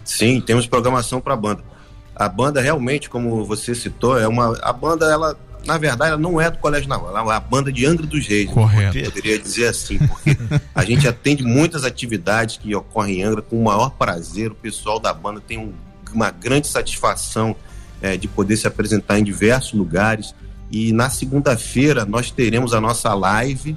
Sim, 0.05 0.41
temos 0.41 0.67
programação 0.67 1.21
para 1.21 1.35
a 1.35 1.37
banda. 1.37 1.72
A 2.15 2.29
banda 2.29 2.61
realmente, 2.61 3.09
como 3.09 3.45
você 3.45 3.75
citou, 3.75 4.19
é 4.19 4.29
uma 4.29 4.59
a 4.63 4.73
banda 4.73 5.07
ela 5.07 5.37
na 5.67 5.79
verdade, 5.79 6.11
ela 6.11 6.21
não 6.21 6.41
é 6.41 6.51
do 6.51 6.59
Colégio 6.59 6.89
Naval, 6.89 7.17
ela 7.17 7.33
é 7.33 7.37
a 7.37 7.41
banda 7.41 7.73
de 7.73 7.87
Angra 7.87 8.07
dos 8.07 8.27
Reis. 8.27 8.51
Correto. 8.51 8.99
Eu 8.99 9.05
poderia 9.05 9.39
dizer 9.39 9.69
assim, 9.69 9.99
porque 9.99 10.37
a 10.75 10.85
gente 10.85 11.07
atende 11.07 11.45
muitas 11.45 11.85
atividades 11.85 12.57
que 12.57 12.75
ocorrem 12.75 13.21
em 13.21 13.23
Angra 13.23 13.43
com 13.43 13.61
o 13.61 13.65
maior 13.65 13.91
prazer. 13.91 14.51
O 14.51 14.55
pessoal 14.55 14.99
da 14.99 15.13
banda 15.13 15.41
tem 15.41 15.59
um, 15.59 15.73
uma 16.13 16.31
grande 16.31 16.67
satisfação 16.67 17.55
é, 18.01 18.17
de 18.17 18.27
poder 18.27 18.57
se 18.57 18.67
apresentar 18.67 19.19
em 19.19 19.25
diversos 19.25 19.73
lugares. 19.73 20.35
E 20.71 20.93
na 20.93 21.09
segunda-feira 21.09 22.05
nós 22.05 22.31
teremos 22.31 22.75
a 22.75 22.81
nossa 22.81 23.15
live 23.15 23.77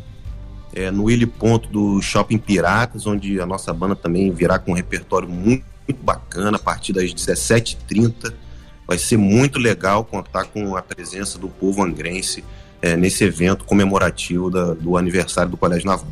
é, 0.73 0.89
no 0.89 1.03
Willy 1.03 1.25
Ponto 1.25 1.69
do 1.69 2.01
Shopping 2.01 2.37
Piratas, 2.37 3.05
onde 3.05 3.39
a 3.39 3.45
nossa 3.45 3.71
banda 3.71 3.95
também 3.95 4.31
virá 4.31 4.57
com 4.57 4.71
um 4.71 4.75
repertório 4.75 5.29
muito, 5.29 5.63
muito 5.87 6.03
bacana 6.03 6.57
a 6.57 6.59
partir 6.59 6.93
das 6.93 7.13
17h30 7.13 8.33
vai 8.87 8.97
ser 8.97 9.17
muito 9.17 9.57
legal 9.57 10.03
contar 10.03 10.45
com 10.45 10.75
a 10.75 10.81
presença 10.81 11.37
do 11.37 11.47
povo 11.47 11.83
angrense 11.83 12.43
é, 12.81 12.95
nesse 12.95 13.23
evento 13.23 13.65
comemorativo 13.65 14.49
da, 14.51 14.73
do 14.73 14.97
aniversário 14.97 15.49
do 15.49 15.57
Colégio 15.57 15.87
Naval. 15.87 16.07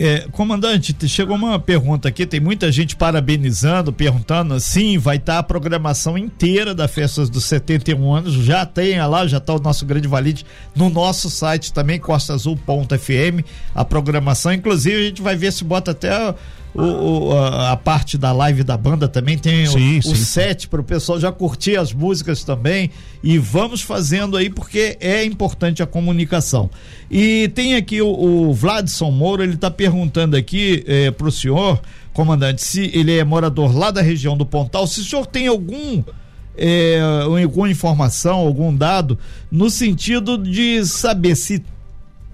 É, 0.00 0.28
comandante, 0.30 0.94
chegou 1.08 1.34
uma 1.34 1.58
pergunta 1.58 2.08
aqui, 2.08 2.24
tem 2.24 2.38
muita 2.38 2.70
gente 2.70 2.94
parabenizando, 2.94 3.92
perguntando 3.92 4.54
assim, 4.54 4.96
vai 4.96 5.16
estar 5.16 5.32
tá 5.32 5.38
a 5.40 5.42
programação 5.42 6.16
inteira 6.16 6.72
da 6.72 6.86
Festas 6.86 7.28
dos 7.28 7.44
71 7.46 8.14
anos, 8.14 8.32
já 8.32 8.64
tem 8.64 9.04
lá, 9.04 9.26
já 9.26 9.38
está 9.38 9.52
o 9.54 9.58
nosso 9.58 9.84
grande 9.84 10.06
valide 10.06 10.46
no 10.72 10.88
nosso 10.88 11.28
site 11.28 11.72
também, 11.72 11.98
costaazul.fm, 11.98 13.44
a 13.74 13.84
programação, 13.84 14.52
inclusive 14.52 14.96
a 14.96 15.02
gente 15.02 15.20
vai 15.20 15.34
ver 15.34 15.52
se 15.52 15.64
bota 15.64 15.90
até 15.90 16.32
o, 16.74 16.82
o, 16.82 17.32
a, 17.32 17.72
a, 17.72 17.76
parte 17.76 18.16
da 18.18 18.30
live 18.32 18.62
da 18.62 18.76
banda 18.76 19.08
também 19.08 19.38
tem 19.38 19.66
sim, 19.66 19.98
o, 19.98 20.02
sim. 20.02 20.12
o 20.12 20.16
set 20.16 20.68
para 20.68 20.80
o 20.80 20.84
pessoal 20.84 21.18
já 21.18 21.32
curtir 21.32 21.76
as 21.76 21.92
músicas 21.92 22.44
também 22.44 22.90
e 23.22 23.38
vamos 23.38 23.80
fazendo 23.80 24.36
aí 24.36 24.50
porque 24.50 24.96
é 25.00 25.24
importante 25.24 25.82
a 25.82 25.86
comunicação. 25.86 26.70
E 27.10 27.48
tem 27.48 27.74
aqui 27.74 28.02
o, 28.02 28.08
o 28.08 28.52
Vladson 28.52 29.10
Moura, 29.10 29.44
ele 29.44 29.54
está 29.54 29.70
perguntando 29.70 30.36
aqui 30.36 30.84
eh, 30.86 31.10
para 31.10 31.26
o 31.26 31.32
senhor, 31.32 31.80
comandante, 32.12 32.62
se 32.62 32.90
ele 32.94 33.16
é 33.16 33.24
morador 33.24 33.76
lá 33.76 33.90
da 33.90 34.02
região 34.02 34.36
do 34.36 34.44
Pontal, 34.44 34.86
se 34.86 35.00
o 35.00 35.04
senhor 35.04 35.26
tem 35.26 35.46
algum 35.46 36.02
é, 36.58 37.00
alguma 37.42 37.70
informação, 37.70 38.38
algum 38.38 38.74
dado, 38.74 39.16
no 39.50 39.70
sentido 39.70 40.36
de 40.36 40.84
saber 40.84 41.36
se 41.36 41.64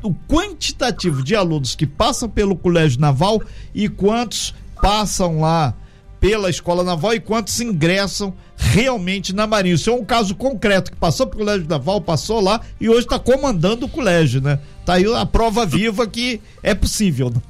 o 0.05 0.15
quantitativo 0.29 1.25
de 1.25 1.35
alunos 1.35 1.75
que 1.75 1.87
passam 1.87 2.29
pelo 2.29 2.55
Colégio 2.55 3.01
Naval 3.01 3.43
e 3.75 3.89
quantos 3.89 4.55
passam 4.81 5.41
lá 5.41 5.75
pela 6.21 6.51
Escola 6.51 6.85
Naval 6.85 7.15
e 7.15 7.21
quantos 7.21 7.59
ingressam 7.61 8.35
realmente 8.57 9.35
na 9.35 9.47
Marinha. 9.47 9.75
Isso 9.75 9.89
é 9.89 9.93
um 9.95 10.05
caso 10.05 10.35
concreto 10.35 10.91
que 10.93 10.97
passou 10.97 11.27
pelo 11.27 11.41
Colégio 11.41 11.67
Naval, 11.67 12.03
passou 12.03 12.41
lá 12.41 12.61
e 12.79 12.89
hoje 12.89 13.01
está 13.01 13.19
comandando 13.19 13.87
o 13.87 13.89
colégio, 13.89 14.43
né? 14.43 14.61
Tá 14.85 14.95
aí 14.95 15.07
a 15.07 15.25
prova 15.25 15.65
viva 15.65 16.07
que 16.07 16.41
é 16.63 16.75
possível. 16.75 17.31
Né? 17.31 17.41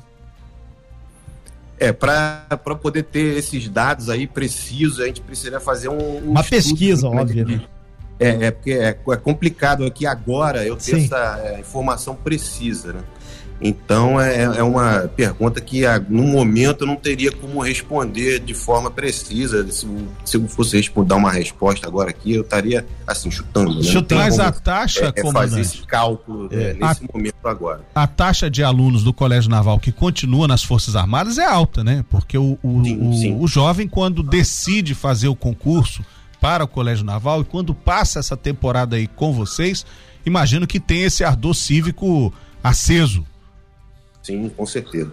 É, 1.78 1.92
para 1.92 2.46
poder 2.80 3.02
ter 3.02 3.36
esses 3.36 3.68
dados 3.68 4.08
aí 4.08 4.28
precisos, 4.28 5.00
a 5.00 5.06
gente 5.06 5.20
precisaria 5.20 5.58
fazer 5.58 5.88
um. 5.88 6.18
um 6.18 6.30
Uma 6.30 6.44
pesquisa, 6.44 7.10
né, 7.10 7.20
óbvio. 7.20 7.46
Né? 7.46 7.60
É, 8.18 8.46
é 8.46 8.50
porque 8.50 8.72
é, 8.72 8.88
é, 8.88 9.16
complicado 9.16 9.84
aqui 9.84 10.06
agora 10.06 10.64
eu 10.64 10.76
ter 10.76 10.96
Sim. 10.96 11.04
essa 11.04 11.40
é, 11.44 11.60
informação 11.60 12.14
precisa, 12.14 12.92
né? 12.92 13.00
Então 13.60 14.20
é, 14.20 14.42
é 14.42 14.62
uma 14.62 15.08
pergunta 15.16 15.60
que 15.60 15.82
no 16.08 16.24
momento 16.24 16.82
eu 16.82 16.86
não 16.88 16.96
teria 16.96 17.30
como 17.30 17.62
responder 17.62 18.40
de 18.40 18.52
forma 18.52 18.90
precisa. 18.90 19.66
Se, 19.70 19.86
se 20.24 20.36
eu 20.36 20.48
fosse 20.48 20.76
responder 20.76 21.14
uma 21.14 21.30
resposta 21.30 21.86
agora 21.86 22.10
aqui, 22.10 22.34
eu 22.34 22.42
estaria 22.42 22.84
assim 23.06 23.30
chutando. 23.30 23.76
Né? 23.76 23.82
Chutando. 23.82 24.20
Mas 24.20 24.38
a 24.40 24.50
taxa, 24.50 25.12
é, 25.16 25.20
é 25.20 25.32
fazer 25.32 25.60
esse 25.60 25.82
cálculo 25.86 26.48
é, 26.50 26.74
nesse 26.74 27.04
a, 27.04 27.12
momento 27.12 27.36
agora. 27.44 27.80
A 27.94 28.06
taxa 28.06 28.50
de 28.50 28.62
alunos 28.62 29.04
do 29.04 29.14
Colégio 29.14 29.48
Naval 29.48 29.78
que 29.78 29.92
continua 29.92 30.48
nas 30.48 30.62
Forças 30.62 30.96
Armadas 30.96 31.38
é 31.38 31.46
alta, 31.46 31.84
né? 31.84 32.04
Porque 32.10 32.36
o, 32.36 32.58
o, 32.62 32.84
sim, 32.84 33.08
o, 33.08 33.14
sim. 33.14 33.38
o 33.40 33.46
jovem 33.46 33.86
quando 33.86 34.22
decide 34.22 34.94
fazer 34.94 35.28
o 35.28 35.36
concurso 35.36 36.04
para 36.44 36.62
o 36.62 36.68
Colégio 36.68 37.06
Naval 37.06 37.40
e 37.40 37.44
quando 37.46 37.74
passa 37.74 38.18
essa 38.18 38.36
temporada 38.36 38.96
aí 38.96 39.06
com 39.06 39.32
vocês, 39.32 39.86
imagino 40.26 40.66
que 40.66 40.78
tem 40.78 41.04
esse 41.04 41.24
ardor 41.24 41.54
cívico 41.54 42.30
aceso. 42.62 43.24
Sim, 44.22 44.50
com 44.50 44.66
certeza. 44.66 45.10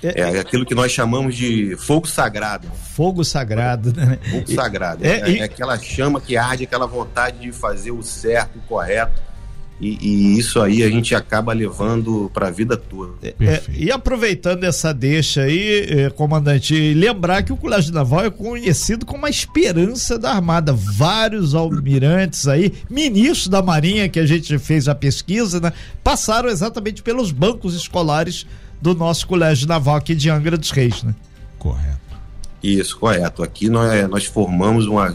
É, 0.00 0.20
é 0.20 0.38
aquilo 0.38 0.64
que 0.64 0.76
nós 0.76 0.92
chamamos 0.92 1.34
de 1.34 1.74
fogo 1.76 2.06
sagrado. 2.06 2.68
Fogo 2.94 3.24
sagrado, 3.24 3.92
né? 3.92 4.16
Fogo 4.30 4.54
sagrado. 4.54 5.04
É, 5.04 5.28
é, 5.28 5.38
é 5.38 5.42
aquela 5.42 5.76
chama 5.76 6.20
que 6.20 6.36
arde, 6.36 6.62
aquela 6.62 6.86
vontade 6.86 7.40
de 7.40 7.50
fazer 7.50 7.90
o 7.90 8.00
certo, 8.04 8.60
o 8.60 8.62
correto 8.62 9.20
e, 9.80 9.96
e, 10.00 10.38
isso 10.38 10.60
aí 10.60 10.82
a 10.82 10.90
gente 10.90 11.14
acaba 11.14 11.52
levando 11.52 12.28
para 12.34 12.48
a 12.48 12.50
vida 12.50 12.76
toda. 12.76 13.12
É, 13.22 13.34
é, 13.40 13.62
e 13.72 13.92
aproveitando 13.92 14.64
essa 14.64 14.92
deixa 14.92 15.42
aí, 15.42 15.86
eh, 15.88 16.10
comandante, 16.10 16.94
lembrar 16.94 17.44
que 17.44 17.52
o 17.52 17.56
Colégio 17.56 17.94
Naval 17.94 18.24
é 18.24 18.30
conhecido 18.30 19.06
como 19.06 19.24
a 19.24 19.30
esperança 19.30 20.18
da 20.18 20.32
Armada. 20.32 20.72
Vários 20.72 21.54
almirantes 21.54 22.48
aí, 22.48 22.72
ministros 22.90 23.46
da 23.46 23.62
Marinha, 23.62 24.08
que 24.08 24.18
a 24.18 24.26
gente 24.26 24.58
fez 24.58 24.88
a 24.88 24.96
pesquisa, 24.96 25.60
né, 25.60 25.72
passaram 26.02 26.48
exatamente 26.48 27.00
pelos 27.00 27.30
bancos 27.30 27.76
escolares 27.76 28.46
do 28.82 28.96
nosso 28.96 29.28
Colégio 29.28 29.68
Naval 29.68 29.94
aqui 29.94 30.14
de 30.14 30.28
Angra 30.28 30.56
dos 30.56 30.70
Reis, 30.72 31.04
né? 31.04 31.14
Correto. 31.56 31.98
Isso, 32.60 32.98
correto. 32.98 33.44
Aqui 33.44 33.68
nós, 33.68 34.08
nós 34.08 34.24
formamos 34.24 34.86
uma 34.86 35.14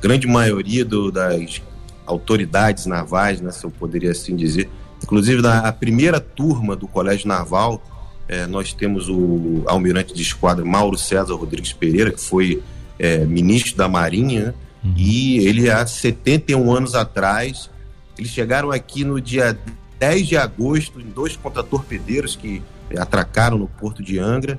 grande 0.00 0.26
maioria 0.26 0.82
do, 0.82 1.10
das 1.10 1.60
autoridades 2.06 2.86
navais, 2.86 3.40
né, 3.40 3.50
se 3.50 3.64
eu 3.64 3.70
poderia 3.70 4.10
assim 4.10 4.36
dizer. 4.36 4.68
Inclusive, 5.02 5.42
na 5.42 5.70
primeira 5.72 6.20
turma 6.20 6.74
do 6.74 6.86
Colégio 6.86 7.28
Naval, 7.28 7.82
é, 8.26 8.46
nós 8.46 8.72
temos 8.72 9.08
o 9.08 9.62
almirante 9.66 10.14
de 10.14 10.22
esquadra 10.22 10.64
Mauro 10.64 10.96
César 10.96 11.34
Rodrigues 11.34 11.72
Pereira, 11.72 12.10
que 12.10 12.20
foi 12.20 12.62
é, 12.98 13.18
ministro 13.24 13.76
da 13.76 13.88
Marinha, 13.88 14.46
né, 14.46 14.54
uhum. 14.84 14.94
e 14.96 15.46
ele 15.46 15.70
há 15.70 15.86
71 15.86 16.72
anos 16.72 16.94
atrás, 16.94 17.70
eles 18.18 18.30
chegaram 18.30 18.70
aqui 18.70 19.04
no 19.04 19.20
dia 19.20 19.58
10 19.98 20.26
de 20.26 20.36
agosto 20.36 21.00
em 21.00 21.06
dois 21.06 21.36
contratorpedeiros 21.36 22.36
que 22.36 22.62
atracaram 22.96 23.58
no 23.58 23.66
porto 23.66 24.02
de 24.02 24.18
Angra, 24.18 24.58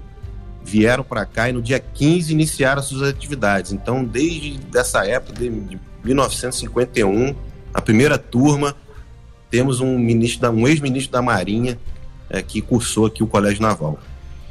vieram 0.64 1.04
para 1.04 1.26
cá 1.26 1.50
e 1.50 1.54
no 1.54 1.62
dia 1.62 1.80
15 1.80 2.34
iniciaram 2.34 2.82
suas 2.82 3.08
atividades. 3.08 3.72
Então, 3.72 4.04
desde 4.04 4.60
essa 4.76 5.06
época, 5.06 5.34
de 5.40 5.80
1951, 6.06 7.36
a 7.74 7.82
primeira 7.82 8.18
turma, 8.18 8.76
temos 9.50 9.80
um 9.80 9.98
ministro, 9.98 10.50
um 10.52 10.68
ex-ministro 10.68 11.12
da 11.12 11.22
Marinha 11.22 11.78
é, 12.30 12.42
que 12.42 12.62
cursou 12.62 13.06
aqui 13.06 13.24
o 13.24 13.28
Colégio 13.28 13.62
Naval. 13.62 14.00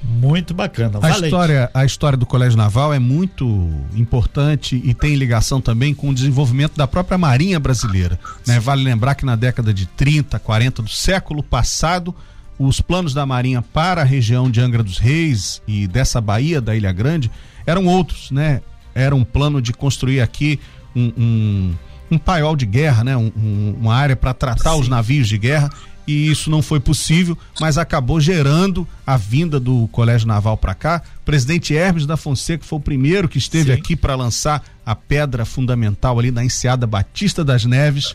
Muito 0.03 0.53
bacana. 0.53 0.99
A 1.01 1.11
história, 1.11 1.71
a 1.73 1.85
história 1.85 2.17
do 2.17 2.27
Colégio 2.27 2.59
Naval 2.59 2.93
é 2.93 2.99
muito 2.99 3.71
importante 3.95 4.81
e 4.85 4.93
tem 4.93 5.15
ligação 5.15 5.63
também 5.63 5.95
com 5.95 6.11
o 6.11 6.15
desenvolvimento 6.15 6.77
da 6.77 6.87
própria 6.87 7.17
Marinha 7.17 7.59
brasileira. 7.59 8.19
Né? 8.47 8.61
Vale 8.61 8.85
lembrar 8.85 9.15
que 9.15 9.25
na 9.25 9.35
década 9.35 9.73
de 9.73 9.87
30, 9.87 10.39
40 10.39 10.83
do 10.83 10.91
século 10.91 11.43
passado, 11.43 12.15
os 12.59 12.83
planos 12.83 13.15
da 13.15 13.25
Marinha 13.25 13.63
para 13.63 14.03
a 14.03 14.05
região 14.05 14.51
de 14.51 14.61
Angra 14.61 14.83
dos 14.83 14.99
Reis 14.99 15.63
e 15.67 15.87
dessa 15.87 16.21
Bahia 16.21 16.61
da 16.61 16.77
Ilha 16.77 16.93
Grande 16.93 17.31
eram 17.67 17.87
outros, 17.87 18.31
né? 18.31 18.61
Era 18.95 19.15
um 19.15 19.25
plano 19.25 19.61
de 19.61 19.73
construir 19.73 20.21
aqui 20.21 20.61
um, 20.95 21.13
um, 21.17 21.75
um 22.13 22.19
paiol 22.19 22.57
de 22.57 22.67
guerra, 22.67 23.05
né? 23.05 23.17
Um, 23.17 23.77
uma 23.81 23.95
área 23.95 24.17
para 24.17 24.35
tratar 24.35 24.75
Sim. 24.75 24.81
os 24.81 24.89
navios 24.89 25.29
de 25.29 25.39
guerra 25.39 25.71
e 26.07 26.31
isso 26.31 26.51
não 26.51 26.61
foi 26.61 26.79
possível, 26.81 27.37
mas 27.59 27.79
acabou 27.79 28.21
gerando 28.21 28.87
a 29.07 29.17
vinda 29.17 29.59
do 29.59 29.89
Colégio 29.89 30.29
Naval 30.29 30.57
para 30.57 30.75
cá. 30.75 31.03
O 31.21 31.25
presidente 31.25 31.75
Hermes 31.75 32.07
da 32.07 32.17
Fonseca 32.17 32.65
foi 32.65 32.79
o 32.79 32.83
primeiro 32.83 33.29
que 33.29 33.39
esteve 33.39 33.73
Sim. 33.73 33.79
aqui 33.79 33.97
para 33.97 34.15
lançar 34.15 34.63
a 34.85 34.95
pedra 34.95 35.45
fundamental 35.45 36.19
ali 36.19 36.31
na 36.31 36.45
enseada 36.45 36.87
Batista 36.87 37.43
das 37.43 37.65
Neves. 37.65 38.15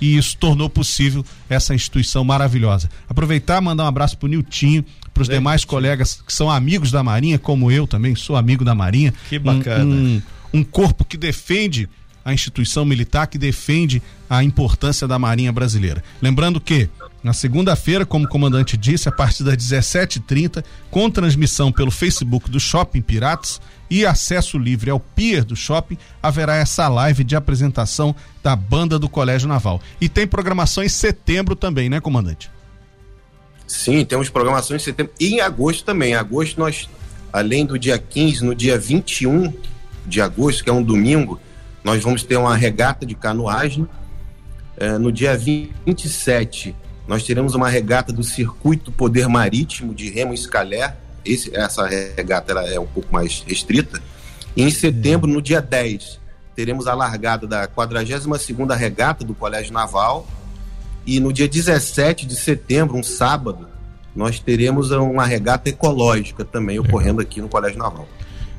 e 0.00 0.16
isso 0.16 0.36
tornou 0.36 0.70
possível 0.70 1.24
essa 1.48 1.74
instituição 1.74 2.24
maravilhosa. 2.24 2.88
Aproveitar 3.08 3.60
mandar 3.60 3.84
um 3.84 3.88
abraço 3.88 4.16
pro 4.16 4.28
Niltinho, 4.28 4.84
para 5.12 5.22
os 5.22 5.28
demais 5.28 5.64
colegas 5.64 6.20
que 6.26 6.32
são 6.32 6.50
amigos 6.50 6.90
da 6.90 7.02
Marinha, 7.02 7.38
como 7.38 7.70
eu 7.70 7.86
também 7.86 8.14
sou 8.14 8.36
amigo 8.36 8.64
da 8.64 8.74
Marinha. 8.74 9.14
Que 9.28 9.38
bacana. 9.38 9.84
Um, 9.84 10.22
um, 10.52 10.60
um 10.60 10.64
corpo 10.64 11.04
que 11.04 11.16
defende 11.16 11.88
a 12.24 12.32
instituição 12.32 12.84
militar, 12.84 13.26
que 13.26 13.38
defende 13.38 14.02
a 14.28 14.42
importância 14.42 15.06
da 15.06 15.18
Marinha 15.18 15.52
brasileira. 15.52 16.02
Lembrando 16.22 16.60
que 16.60 16.88
na 17.22 17.32
segunda-feira, 17.32 18.04
como 18.04 18.26
o 18.26 18.28
comandante 18.28 18.76
disse, 18.76 19.08
a 19.08 19.12
partir 19.12 19.44
das 19.44 19.56
17h30, 19.56 20.64
com 20.90 21.10
transmissão 21.10 21.72
pelo 21.72 21.90
Facebook 21.90 22.50
do 22.50 22.60
Shopping 22.60 23.00
Piratas 23.00 23.60
e 23.88 24.04
acesso 24.04 24.58
livre 24.58 24.90
ao 24.90 25.00
pier 25.00 25.44
do 25.44 25.54
shopping, 25.54 25.96
haverá 26.22 26.56
essa 26.56 26.88
live 26.88 27.24
de 27.24 27.36
apresentação 27.36 28.14
da 28.42 28.56
banda 28.56 28.98
do 28.98 29.08
Colégio 29.08 29.48
Naval. 29.48 29.80
E 30.00 30.08
tem 30.08 30.26
programação 30.26 30.82
em 30.82 30.88
setembro 30.88 31.54
também, 31.54 31.88
né, 31.88 32.00
comandante? 32.00 32.50
Sim, 33.66 34.04
temos 34.04 34.28
programação 34.28 34.76
em 34.76 34.80
setembro 34.80 35.12
e 35.18 35.34
em 35.34 35.40
agosto 35.40 35.84
também. 35.84 36.10
Em 36.12 36.16
agosto 36.16 36.58
nós, 36.58 36.88
além 37.32 37.64
do 37.64 37.78
dia 37.78 37.98
15, 37.98 38.44
no 38.44 38.54
dia 38.54 38.78
21 38.78 39.52
de 40.06 40.20
agosto, 40.20 40.62
que 40.62 40.68
é 40.68 40.72
um 40.72 40.82
domingo, 40.82 41.40
nós 41.84 42.02
vamos 42.02 42.22
ter 42.22 42.36
uma 42.36 42.56
regata 42.56 43.04
de 43.04 43.14
canoagem. 43.14 43.86
É, 44.76 44.98
no 44.98 45.12
dia 45.12 45.36
27, 45.36 46.74
nós 47.06 47.22
teremos 47.22 47.54
uma 47.54 47.68
regata 47.68 48.12
do 48.12 48.24
Circuito 48.24 48.90
Poder 48.90 49.28
Marítimo 49.28 49.94
de 49.94 50.08
Remo 50.08 50.32
Escalé. 50.32 50.96
Esse, 51.24 51.54
essa 51.54 51.86
regata 51.86 52.52
ela 52.52 52.66
é 52.68 52.80
um 52.80 52.86
pouco 52.86 53.12
mais 53.12 53.44
restrita. 53.46 54.02
E 54.56 54.62
em 54.62 54.70
setembro, 54.70 55.30
no 55.30 55.42
dia 55.42 55.60
10, 55.60 56.18
teremos 56.56 56.86
a 56.86 56.94
largada 56.94 57.46
da 57.46 57.68
42ª 57.68 58.74
Regata 58.76 59.24
do 59.24 59.34
Colégio 59.34 59.72
Naval, 59.72 60.26
e 61.06 61.20
no 61.20 61.32
dia 61.32 61.48
17 61.48 62.24
de 62.24 62.34
setembro, 62.34 62.96
um 62.96 63.02
sábado, 63.02 63.68
nós 64.16 64.38
teremos 64.38 64.90
uma 64.90 65.26
regata 65.26 65.68
ecológica 65.68 66.44
também 66.44 66.78
ocorrendo 66.78 67.20
aqui 67.20 67.40
no 67.40 67.48
Colégio 67.48 67.78
Naval. 67.78 68.08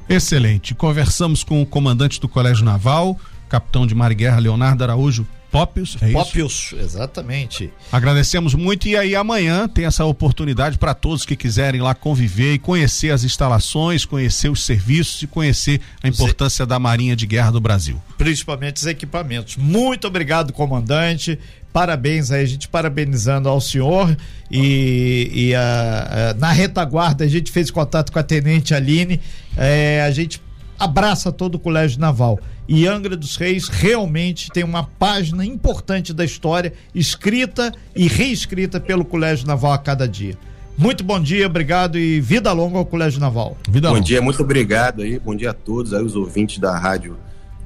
Excelente. 0.07 0.75
Conversamos 0.75 1.43
com 1.43 1.61
o 1.61 1.65
comandante 1.65 2.19
do 2.19 2.27
Colégio 2.27 2.63
Naval, 2.63 3.19
capitão 3.49 3.87
de 3.87 3.95
mar 3.95 4.11
e 4.11 4.15
guerra 4.15 4.39
Leonardo 4.39 4.83
Araújo 4.83 5.25
Pópios, 5.55 5.95
é 6.01 6.11
Pópios, 6.11 6.51
isso? 6.51 6.75
exatamente. 6.75 7.71
Agradecemos 7.89 8.53
muito 8.53 8.89
e 8.89 8.97
aí 8.97 9.15
amanhã 9.15 9.69
tem 9.69 9.85
essa 9.85 10.03
oportunidade 10.03 10.77
para 10.77 10.93
todos 10.93 11.25
que 11.25 11.33
quiserem 11.33 11.79
lá 11.79 11.95
conviver 11.95 12.55
e 12.55 12.59
conhecer 12.59 13.11
as 13.11 13.23
instalações, 13.23 14.03
conhecer 14.03 14.49
os 14.49 14.65
serviços 14.65 15.21
e 15.21 15.27
conhecer 15.27 15.79
a 16.03 16.09
importância 16.09 16.65
da 16.65 16.77
Marinha 16.77 17.15
de 17.15 17.25
Guerra 17.25 17.51
do 17.51 17.61
Brasil. 17.61 18.01
Principalmente 18.17 18.77
os 18.77 18.85
equipamentos. 18.85 19.55
Muito 19.55 20.05
obrigado, 20.07 20.51
comandante. 20.51 21.39
Parabéns 21.75 22.31
aí, 22.31 22.41
a 22.41 22.45
gente 22.45 22.69
parabenizando 22.69 23.49
ao 23.49 23.59
senhor 23.59 24.15
e, 24.49 25.29
e 25.33 25.53
a, 25.53 26.29
a, 26.29 26.33
na 26.35 26.49
retaguarda 26.53 27.25
a 27.25 27.27
gente 27.27 27.51
fez 27.51 27.69
contato 27.69 28.13
com 28.13 28.17
a 28.17 28.23
tenente 28.23 28.73
Aline, 28.73 29.19
é, 29.57 30.01
a 30.01 30.09
gente 30.09 30.41
abraça 30.79 31.33
todo 31.33 31.55
o 31.55 31.59
Colégio 31.59 31.99
Naval. 31.99 32.39
E 32.65 32.87
Angra 32.87 33.17
dos 33.17 33.35
Reis 33.35 33.67
realmente 33.67 34.49
tem 34.51 34.63
uma 34.63 34.83
página 34.83 35.45
importante 35.45 36.13
da 36.13 36.23
história, 36.23 36.71
escrita 36.93 37.73
e 37.93 38.07
reescrita 38.07 38.79
pelo 38.79 39.03
Colégio 39.03 39.45
Naval 39.45 39.73
a 39.73 39.77
cada 39.77 40.07
dia. 40.07 40.37
Muito 40.77 41.03
bom 41.03 41.19
dia, 41.19 41.45
obrigado 41.45 41.99
e 41.99 42.21
vida 42.21 42.53
longa 42.53 42.77
ao 42.77 42.85
Colégio 42.85 43.19
Naval. 43.19 43.57
Vida 43.67 43.89
bom 43.89 43.95
longa. 43.95 44.05
dia, 44.05 44.21
muito 44.21 44.41
obrigado 44.41 45.01
aí, 45.01 45.19
bom 45.19 45.35
dia 45.35 45.49
a 45.49 45.53
todos 45.53 45.93
aí, 45.93 46.01
os 46.01 46.15
ouvintes 46.15 46.57
da 46.57 46.79
Rádio 46.79 47.17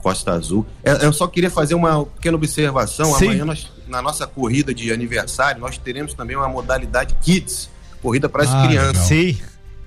Costa 0.02 0.34
Azul. 0.34 0.66
Eu 0.84 1.14
só 1.14 1.28
queria 1.28 1.50
fazer 1.50 1.76
uma 1.76 2.06
pequena 2.06 2.36
observação. 2.36 3.14
Sim. 3.14 3.26
Amanhã, 3.26 3.46
nós, 3.46 3.72
na 3.88 4.02
nossa 4.02 4.26
corrida 4.26 4.74
de 4.74 4.92
aniversário, 4.92 5.60
nós 5.62 5.78
teremos 5.78 6.14
também 6.14 6.36
uma 6.36 6.48
modalidade 6.48 7.16
Kids, 7.22 7.70
corrida 8.02 8.28
para 8.28 8.44
as 8.44 8.54
ah, 8.54 8.68
crianças. 8.68 9.04
Sim. 9.04 9.38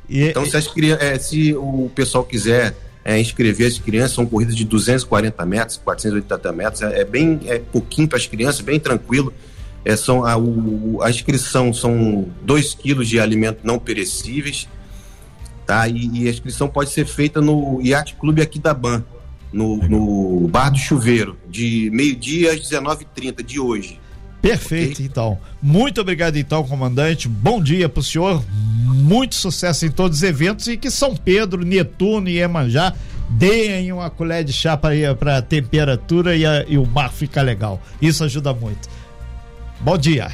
E, 0.09 0.29
então, 0.29 0.45
se, 0.45 0.57
as, 0.57 0.71
é, 1.01 1.19
se 1.19 1.55
o 1.55 1.91
pessoal 1.95 2.25
quiser 2.25 2.77
é, 3.05 3.19
inscrever 3.19 3.67
as 3.67 3.79
crianças, 3.79 4.13
são 4.13 4.27
corridas 4.27 4.55
de 4.55 4.65
240 4.65 5.45
metros, 5.47 5.77
480 5.79 6.53
metros, 6.53 6.83
é, 6.83 7.01
é 7.01 7.05
bem 7.05 7.41
é 7.47 7.59
pouquinho 7.59 8.09
para 8.09 8.19
as 8.19 8.27
crianças, 8.27 8.61
bem 8.61 8.79
tranquilo. 8.79 9.33
É, 9.85 9.97
são, 9.97 10.25
a, 10.25 10.37
o, 10.37 11.01
a 11.03 11.11
inscrição 11.11 11.73
são 11.73 12.29
2 12.43 12.75
quilos 12.75 13.09
de 13.09 13.19
alimentos 13.19 13.65
não 13.65 13.79
perecíveis, 13.79 14.69
tá? 15.67 15.89
E, 15.89 16.23
e, 16.23 16.29
a 16.29 16.31
inscrição 16.31 16.69
pode 16.69 16.91
ser 16.91 17.05
feita 17.05 17.41
no 17.41 17.81
Yacht 17.83 18.15
Clube 18.15 18.41
aqui 18.41 18.61
da 18.61 18.73
Ban, 18.73 19.03
no, 19.53 19.77
no 19.77 20.49
Bar 20.49 20.71
do 20.71 20.79
Chuveiro, 20.79 21.37
de 21.49 21.91
meio-dia 21.93 22.53
às 22.53 22.61
19h30 22.61 23.45
de 23.45 23.61
hoje. 23.61 24.01
Perfeito, 24.41 24.95
okay? 24.95 25.07
então. 25.07 25.39
Muito 25.63 26.01
obrigado, 26.01 26.37
então, 26.37 26.65
comandante. 26.65 27.29
Bom 27.29 27.63
dia 27.63 27.89
para 27.89 28.01
o 28.01 28.03
senhor. 28.03 28.43
Muito 28.49 29.37
sucesso 29.37 29.87
em 29.87 29.91
todos 29.91 30.19
os 30.19 30.23
eventos 30.23 30.67
e 30.67 30.77
que 30.77 30.91
São 30.91 31.15
Pedro, 31.15 31.65
Netuno 31.65 32.29
e 32.29 32.39
Emanjá 32.39 32.93
deem 33.31 33.93
uma 33.93 34.11
colher 34.11 34.45
de 34.45 34.53
chá 34.53 34.77
para 34.77 35.39
a 35.39 35.43
temperatura 35.43 36.37
e, 36.37 36.45
a, 36.45 36.65
e 36.67 36.77
o 36.77 36.85
mar 36.85 37.13
ficar 37.13 37.43
legal. 37.43 37.81
Isso 38.01 38.25
ajuda 38.25 38.53
muito. 38.53 38.89
Bom 39.81 39.97
dia. 39.97 40.31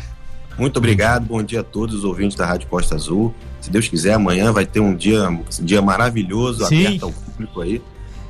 Muito 0.58 0.78
obrigado, 0.78 1.26
bom 1.26 1.42
dia 1.42 1.60
a 1.60 1.64
todos 1.64 1.94
os 1.94 2.04
ouvintes 2.04 2.36
da 2.36 2.44
Rádio 2.44 2.66
Costa 2.68 2.96
Azul. 2.96 3.32
Se 3.60 3.70
Deus 3.70 3.86
quiser, 3.86 4.14
amanhã 4.14 4.52
vai 4.52 4.66
ter 4.66 4.80
um 4.80 4.94
dia, 4.94 5.28
um 5.28 5.44
dia 5.60 5.80
maravilhoso, 5.80 6.66
Sim. 6.66 6.86
aberto 6.86 7.04
ao 7.04 7.12
público 7.12 7.60
aí, 7.60 7.80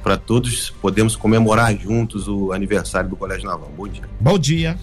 para 0.09 0.17
todos 0.17 0.71
podemos 0.71 1.15
comemorar 1.15 1.77
juntos 1.77 2.29
o 2.29 2.51
aniversário 2.51 3.11
do 3.11 3.15
Colégio 3.15 3.47
Naval. 3.47 3.71
Bom 3.77 3.87
dia. 3.87 4.09
Bom 4.19 4.39
dia. 4.39 4.79